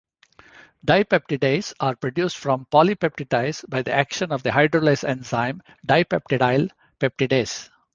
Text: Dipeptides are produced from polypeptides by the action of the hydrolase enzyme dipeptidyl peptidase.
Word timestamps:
Dipeptides 0.83 1.75
are 1.79 1.95
produced 1.95 2.35
from 2.39 2.65
polypeptides 2.71 3.69
by 3.69 3.83
the 3.83 3.93
action 3.93 4.31
of 4.31 4.41
the 4.41 4.49
hydrolase 4.49 5.07
enzyme 5.07 5.61
dipeptidyl 5.87 6.71
peptidase. 6.99 7.69